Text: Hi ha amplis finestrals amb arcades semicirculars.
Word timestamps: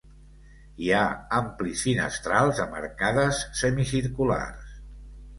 Hi 0.83 0.87
ha 0.99 1.01
amplis 1.39 1.83
finestrals 1.87 2.61
amb 2.63 2.77
arcades 2.79 3.43
semicirculars. 3.61 4.73